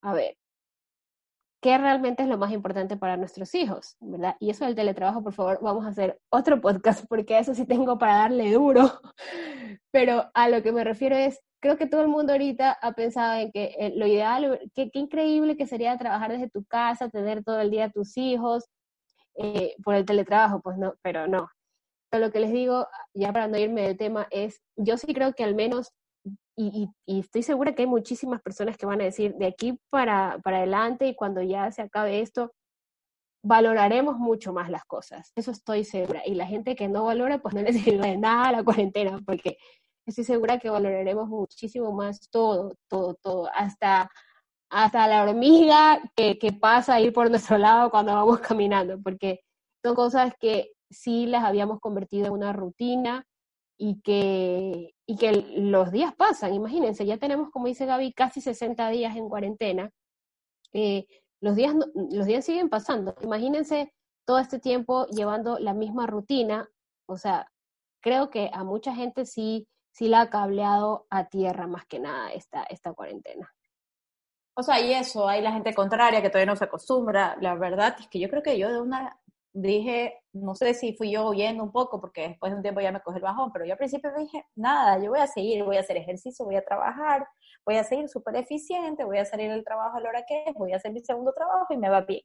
[0.02, 0.36] a ver,
[1.60, 3.96] ¿qué realmente es lo más importante para nuestros hijos?
[4.00, 4.36] ¿Verdad?
[4.40, 7.98] Y eso del teletrabajo, por favor, vamos a hacer otro podcast, porque eso sí tengo
[7.98, 9.00] para darle duro.
[9.90, 13.38] Pero a lo que me refiero es, creo que todo el mundo ahorita ha pensado
[13.40, 17.60] en que eh, lo ideal, qué increíble que sería trabajar desde tu casa, tener todo
[17.60, 18.64] el día a tus hijos
[19.36, 21.48] eh, por el teletrabajo, pues no, pero no.
[22.10, 25.32] Pero lo que les digo, ya para no irme del tema, es, yo sí creo
[25.34, 25.92] que al menos,
[26.60, 29.80] y, y, y estoy segura que hay muchísimas personas que van a decir, de aquí
[29.88, 32.52] para, para adelante y cuando ya se acabe esto,
[33.42, 35.32] valoraremos mucho más las cosas.
[35.34, 36.20] Eso estoy segura.
[36.26, 39.56] Y la gente que no valora, pues no le sirve de nada la cuarentena, porque
[40.06, 44.10] estoy segura que valoraremos muchísimo más todo, todo, todo, hasta,
[44.70, 49.40] hasta la hormiga que, que pasa a ir por nuestro lado cuando vamos caminando, porque
[49.82, 53.24] son cosas que sí las habíamos convertido en una rutina
[53.80, 58.90] y que, y que los días pasan, imagínense, ya tenemos, como dice Gaby, casi 60
[58.90, 59.90] días en cuarentena,
[60.74, 61.06] eh,
[61.40, 63.94] los, días, los días siguen pasando, imagínense
[64.26, 66.68] todo este tiempo llevando la misma rutina,
[67.06, 67.50] o sea,
[68.02, 72.32] creo que a mucha gente sí sí la ha cableado a tierra más que nada
[72.32, 73.52] esta, esta cuarentena.
[74.54, 77.36] O sea, y eso, hay la gente contraria que todavía no se acostumbra.
[77.40, 79.18] La verdad es que yo creo que yo de una
[79.52, 82.92] dije, no sé si fui yo huyendo un poco, porque después de un tiempo ya
[82.92, 85.76] me coge el bajón, pero yo al principio dije, nada, yo voy a seguir, voy
[85.76, 87.26] a hacer ejercicio, voy a trabajar,
[87.66, 90.54] voy a seguir súper eficiente, voy a salir del trabajo a la hora que es,
[90.54, 92.22] voy a hacer mi segundo trabajo y me va bien.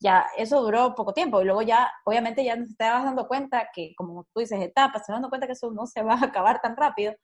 [0.00, 3.94] Ya, eso duró poco tiempo y luego ya, obviamente ya te estabas dando cuenta que,
[3.96, 6.76] como tú dices, etapas, te dando cuenta que eso no se va a acabar tan
[6.76, 7.14] rápido,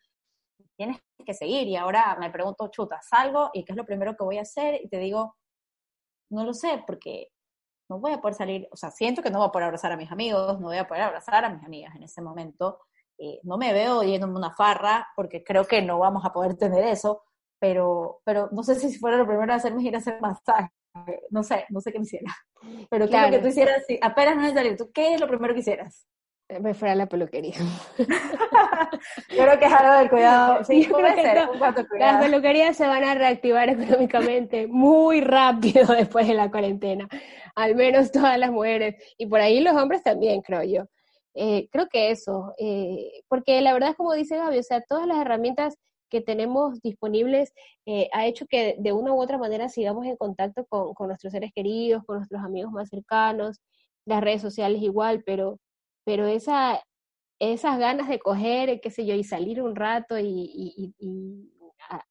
[0.77, 1.69] tienes que seguir.
[1.69, 4.81] Y ahora me pregunto, chuta, salgo y qué es lo primero que voy a hacer
[4.83, 5.37] y te digo,
[6.31, 7.29] no lo sé, porque
[7.91, 9.97] no voy a poder salir, o sea, siento que no voy a poder abrazar a
[9.97, 12.79] mis amigos, no voy a poder abrazar a mis amigas en ese momento.
[13.19, 16.85] Eh, no me veo yéndome una farra porque creo que no vamos a poder tener
[16.85, 17.25] eso,
[17.59, 20.71] pero, pero no sé si fuera lo primero a hacerme ir a hacer masaje.
[21.31, 22.33] No sé, no sé qué me hiciera.
[22.89, 24.77] Pero ¿qué es lo que tú hicieras si apenas no es salir?
[24.77, 26.07] ¿Tú qué es lo primero que hicieras?
[26.59, 27.55] Me fuera a la peluquería.
[27.97, 28.05] Yo
[29.29, 30.65] creo que es algo del cuidado.
[30.65, 31.99] Sí, Yo puede creo que ser, no.
[31.99, 37.09] Las peluquerías se van a reactivar económicamente muy rápido después de la cuarentena,
[37.55, 40.85] al menos todas las mujeres y por ahí los hombres también, creo yo.
[41.35, 45.07] Eh, creo que eso, eh, porque la verdad es como dice Gaby, o sea, todas
[45.07, 45.77] las herramientas
[46.11, 47.53] que tenemos disponibles
[47.87, 51.33] eh, ha hecho que de una u otra manera sigamos en contacto con, con nuestros
[51.33, 53.61] seres queridos, con nuestros amigos más cercanos,
[54.05, 55.59] las redes sociales igual, pero,
[56.05, 56.83] pero esa,
[57.41, 60.95] esas ganas de coger, qué sé yo, y salir un rato y,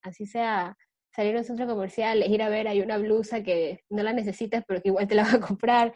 [0.02, 0.78] así sea
[1.16, 4.64] salir a un centro comercial, ir a ver, hay una blusa que no la necesitas,
[4.68, 5.94] pero que igual te la vas a comprar.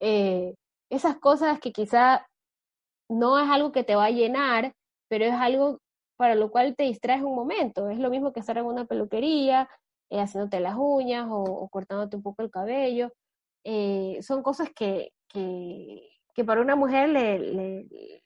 [0.00, 0.54] eh,
[0.90, 2.26] esas cosas que quizá
[3.08, 4.74] no es algo que te va a llenar,
[5.08, 5.80] pero es algo
[6.16, 7.90] para lo cual te distraes un momento.
[7.90, 9.68] Es lo mismo que estar en una peluquería,
[10.10, 13.12] eh, haciéndote las uñas o, cortándote un poco el cabello.
[13.64, 18.22] Eh, son cosas que, que, que para una mujer le,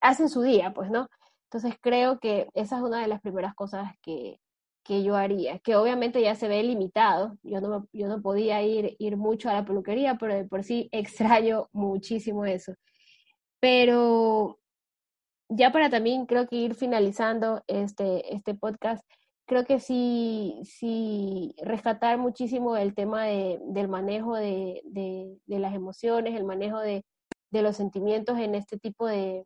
[0.00, 1.08] hacen su día, pues, ¿no?
[1.44, 4.38] Entonces creo que esa es una de las primeras cosas que,
[4.84, 7.36] que yo haría, que obviamente ya se ve limitado.
[7.42, 10.88] Yo no, yo no podía ir, ir mucho a la peluquería, pero de por sí
[10.92, 12.74] extraño muchísimo eso.
[13.60, 14.58] Pero
[15.48, 19.04] ya para también creo que ir finalizando este, este podcast,
[19.48, 26.36] creo que sí, sí rescatar muchísimo el tema de, del manejo de, de, las emociones,
[26.36, 27.02] el manejo de,
[27.50, 29.44] los sentimientos en este tipo de,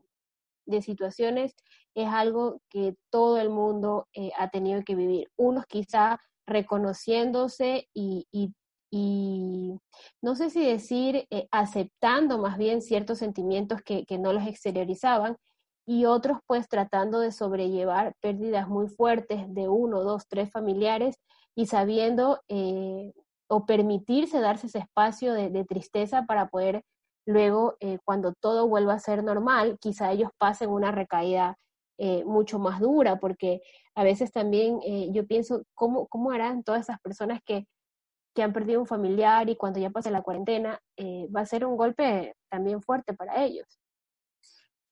[0.83, 1.55] situaciones
[1.95, 5.31] es algo que todo el mundo eh, ha tenido que vivir.
[5.37, 8.53] Unos quizá reconociéndose y, y,
[8.91, 9.79] y
[10.23, 15.37] no sé si decir eh, aceptando más bien ciertos sentimientos que, que no los exteriorizaban
[15.87, 21.17] y otros pues tratando de sobrellevar pérdidas muy fuertes de uno, dos, tres familiares
[21.55, 23.13] y sabiendo eh,
[23.49, 26.83] o permitirse darse ese espacio de, tristeza para poder
[27.27, 31.57] luego, eh, cuando todo vuelva a ser normal, quizá ellos pasen una recaída
[31.99, 33.61] eh, mucho más dura, porque
[33.95, 37.67] a veces también eh, yo pienso, ¿cómo, ¿cómo harán todas esas personas que,
[38.35, 41.65] que han perdido un familiar y cuando ya pase la cuarentena, eh, va a ser
[41.67, 43.82] un golpe también fuerte para ellos?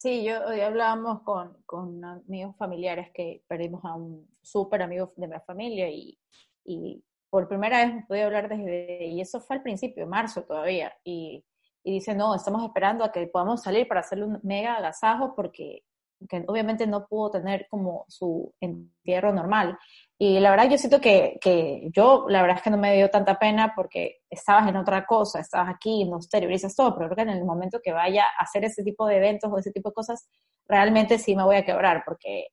[0.03, 5.29] Sí, yo hoy hablábamos con, con amigos familiares que perdimos a un súper amigo de
[5.29, 6.19] mi familia y,
[6.65, 11.45] y por primera vez pude hablar desde, y eso fue al principio, marzo todavía, y,
[11.85, 15.85] y dice, no, estamos esperando a que podamos salir para hacerle un mega agasajo porque
[16.29, 19.79] que obviamente no pudo tener como su entierro normal.
[20.19, 23.09] Y la verdad yo siento que, que yo, la verdad es que no me dio
[23.09, 27.33] tanta pena porque estabas en otra cosa, estabas aquí, no exteriorizas todo, pero creo que
[27.33, 29.95] en el momento que vaya a hacer ese tipo de eventos o ese tipo de
[29.95, 30.29] cosas,
[30.69, 32.49] realmente sí me voy a quebrar porque,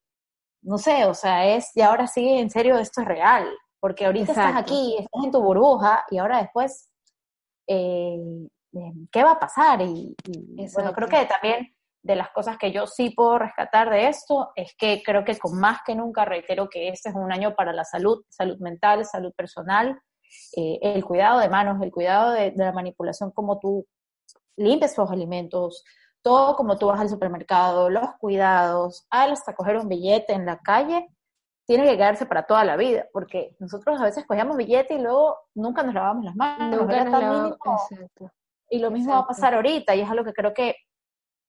[0.61, 3.47] no sé, o sea, es, y ahora sí, en serio, esto es real,
[3.79, 4.73] porque ahorita estás Exacto.
[4.73, 6.89] aquí, estás en tu burbuja y ahora después,
[7.67, 8.17] eh,
[8.73, 9.81] eh, ¿qué va a pasar?
[9.81, 11.76] Y, y, bueno, creo que también
[12.07, 15.59] de las cosas que yo sí puedo rescatar de esto es que creo que con
[15.59, 19.33] más que nunca reitero que este es un año para la salud, salud mental, salud
[19.35, 19.99] personal,
[20.55, 23.85] eh, el cuidado de manos, el cuidado de, de la manipulación, como tú
[24.55, 25.83] limpias tus alimentos,
[26.21, 31.07] todo como tú vas al supermercado, los cuidados, hasta coger un billete en la calle,
[31.65, 35.37] tiene que quedarse para toda la vida, porque nosotros a veces cogemos billete y luego
[35.53, 37.57] nunca nos lavamos las manos, Nunca nos lavamos-
[37.91, 38.31] exacto.
[38.69, 39.41] Y lo mismo va a Exacto.
[39.41, 40.75] pasar ahorita, y es algo que creo que,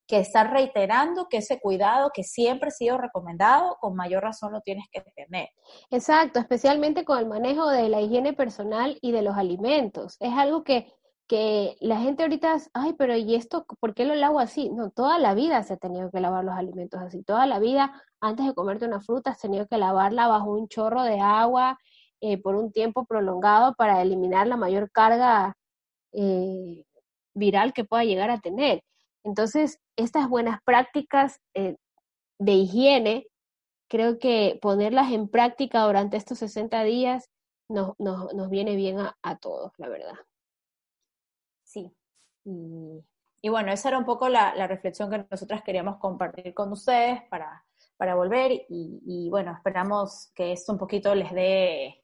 [0.08, 4.62] que estar reiterando que ese cuidado que siempre ha sido recomendado, con mayor razón lo
[4.62, 5.50] tienes que tener.
[5.90, 10.16] Exacto, especialmente con el manejo de la higiene personal y de los alimentos.
[10.18, 10.90] Es algo que,
[11.28, 14.70] que la gente ahorita, ay, pero ¿y esto por qué lo lavo así?
[14.70, 17.22] No, toda la vida se ha tenido que lavar los alimentos así.
[17.22, 21.02] Toda la vida, antes de comerte una fruta, has tenido que lavarla bajo un chorro
[21.02, 21.78] de agua
[22.22, 25.54] eh, por un tiempo prolongado para eliminar la mayor carga
[26.12, 26.84] eh,
[27.34, 28.82] viral que pueda llegar a tener.
[29.28, 31.76] Entonces, estas buenas prácticas eh,
[32.38, 33.26] de higiene
[33.90, 37.28] creo que ponerlas en práctica durante estos 60 días
[37.68, 40.14] nos, nos, nos viene bien a, a, todos, la verdad.
[41.62, 41.92] Sí.
[42.46, 47.22] Y, bueno, esa era un poco la, la, reflexión que nosotras queríamos compartir con ustedes
[47.28, 47.66] para,
[47.98, 52.02] para volver y, y bueno, esperamos que esto un poquito les dé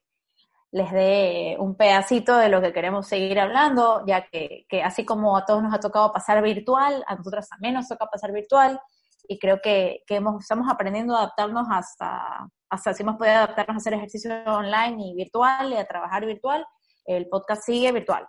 [0.75, 5.37] les dé un pedacito de lo que queremos seguir hablando, ya que, que, así como
[5.37, 8.77] a todos nos ha tocado pasar virtual, a nosotras también nos toca pasar virtual,
[9.25, 13.77] y creo que, que estamos aprendiendo a adaptarnos hasta, hasta si hemos podido adaptarnos a
[13.77, 16.65] hacer ejercicio online y virtual y a trabajar virtual,
[17.05, 18.27] el podcast sigue virtual.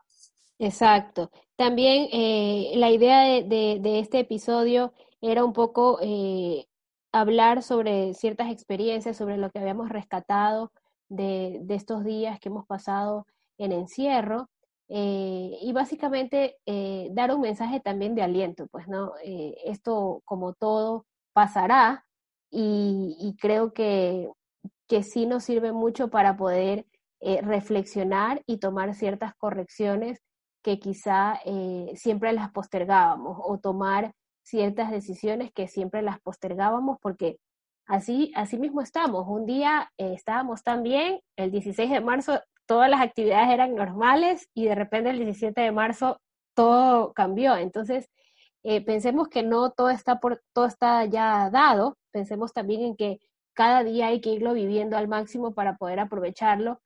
[0.61, 1.33] Exacto.
[1.57, 6.69] También eh, la idea de, de, de, este episodio era un poco eh,
[7.11, 10.71] hablar sobre ciertas experiencias, sobre lo que habíamos rescatado
[11.09, 13.27] de, estos días que hemos pasado
[13.59, 14.49] en encierro.
[14.89, 19.15] Eh, y básicamente eh, dar un mensaje también de aliento, pues, ¿no?
[19.25, 22.05] Eh, esto, como todo, pasará
[22.51, 24.31] y, y creo que,
[24.87, 26.87] que, sí nos sirve mucho para poder
[27.43, 30.21] reflexionar y tomar ciertas correcciones
[30.63, 31.41] que quizá
[31.95, 37.39] siempre las postergábamos o tomar ciertas decisiones que siempre las postergábamos porque
[37.87, 39.27] así, así mismo estamos.
[39.29, 44.67] Un día estábamos tan bien, el 16 de marzo todas las actividades eran normales y
[44.67, 46.21] de repente el 17 de marzo
[46.55, 47.57] todo cambió.
[47.57, 48.11] Entonces,
[48.65, 53.21] eh, pensemos que no todo está, por, todo está ya dado, pensemos también en que
[53.55, 56.81] cada día hay que irlo viviendo al máximo para poder aprovecharlo.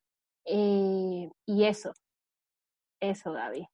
[0.45, 1.93] Eh, y eso,
[3.01, 3.67] eso, Gaby.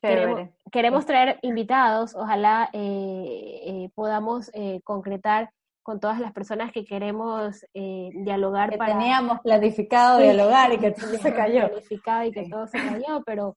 [0.00, 5.50] Queremos, queremos, traer invitados, ojalá eh, eh podamos eh, concretar
[5.86, 8.98] con todas las personas que queremos eh, dialogar que para...
[8.98, 11.68] Teníamos planificado sí, dialogar y que todo se cayó.
[11.68, 12.50] Planificado y que sí.
[12.50, 13.56] todo se cayó, pero,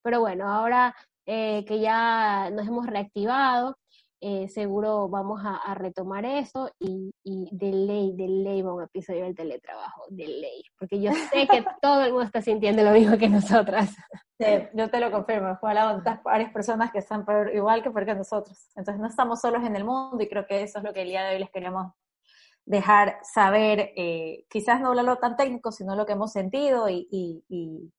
[0.00, 0.96] pero bueno, ahora
[1.26, 3.76] eh, que ya nos hemos reactivado,
[4.28, 8.82] eh, seguro vamos a, a, retomar eso y, y de ley, de ley va un
[8.82, 12.90] episodio del teletrabajo, de ley, porque yo sé que todo el mundo está sintiendo lo
[12.90, 13.94] mismo que nosotras.
[14.36, 18.16] Sí, yo te lo confirmo, a otras varias personas que están por, igual que porque
[18.16, 18.58] nosotros.
[18.74, 21.08] Entonces no estamos solos en el mundo y creo que eso es lo que el
[21.08, 21.92] día de hoy les queríamos
[22.64, 27.44] dejar saber, eh, quizás no hablarlo tan técnico, sino lo que hemos sentido y, y,
[27.48, 27.92] y,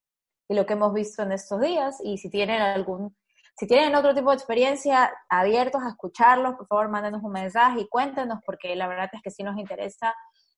[0.49, 2.01] y lo que hemos visto en estos días.
[2.03, 3.15] Y si tienen algún
[3.57, 7.87] si tienen otro tipo de experiencia, abiertos a escucharlos, por favor, mándenos un mensaje y
[7.87, 10.13] cuéntenos, porque la verdad es que sí nos interesa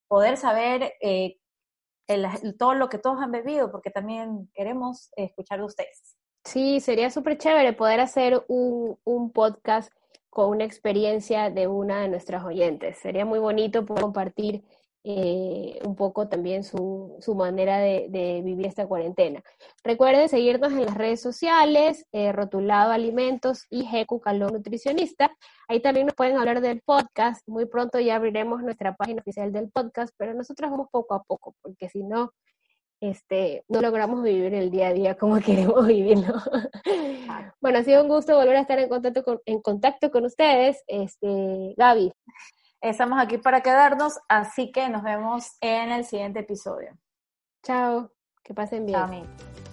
[0.09, 1.37] poder saber eh,
[2.57, 6.17] todo lo que todos han bebido, porque también queremos escuchar de ustedes.
[6.43, 9.93] Sí, sería súper chévere poder hacer un, un podcast
[10.29, 12.97] con una experiencia de una de nuestras oyentes.
[12.97, 14.63] Sería muy bonito poder compartir
[15.03, 19.41] eh, un poco también su, su manera de, de, vivir esta cuarentena.
[19.83, 25.31] Recuerden seguirnos en las redes sociales, eh, Rotulado Alimentos y GQ Calón Nutricionista.
[25.69, 27.47] Ahí también nos pueden hablar del podcast.
[27.47, 31.55] Muy pronto ya abriremos nuestra página oficial del podcast, pero nosotros vamos poco a poco,
[31.61, 32.33] porque si no,
[33.01, 36.33] este, no logramos vivir el día a día como queremos vivirlo.
[37.61, 40.83] bueno, ha sido un gusto volver a estar en contacto con, en contacto con ustedes.
[40.87, 42.11] Este, Gaby.
[42.81, 46.97] Estamos aquí para quedarnos, así que nos vemos en el siguiente episodio.
[47.61, 48.11] Chao,
[48.41, 48.99] que pasen bien.
[48.99, 49.68] Chao,